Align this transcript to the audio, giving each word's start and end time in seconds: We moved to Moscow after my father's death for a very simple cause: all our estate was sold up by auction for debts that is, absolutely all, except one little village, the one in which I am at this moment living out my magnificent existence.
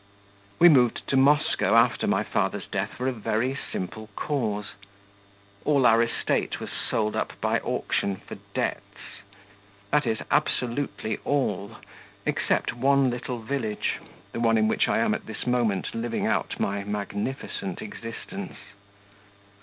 We 0.57 0.67
moved 0.67 1.07
to 1.09 1.15
Moscow 1.15 1.75
after 1.75 2.07
my 2.07 2.23
father's 2.23 2.65
death 2.65 2.89
for 2.97 3.07
a 3.07 3.11
very 3.11 3.55
simple 3.71 4.09
cause: 4.15 4.71
all 5.63 5.85
our 5.85 6.01
estate 6.01 6.59
was 6.59 6.71
sold 6.71 7.15
up 7.15 7.39
by 7.39 7.59
auction 7.59 8.15
for 8.15 8.33
debts 8.55 9.19
that 9.91 10.07
is, 10.07 10.17
absolutely 10.31 11.17
all, 11.23 11.75
except 12.25 12.73
one 12.73 13.11
little 13.11 13.37
village, 13.43 13.99
the 14.31 14.39
one 14.39 14.57
in 14.57 14.67
which 14.67 14.87
I 14.87 14.97
am 14.97 15.13
at 15.13 15.27
this 15.27 15.45
moment 15.45 15.93
living 15.93 16.25
out 16.25 16.59
my 16.59 16.83
magnificent 16.83 17.79
existence. 17.83 18.57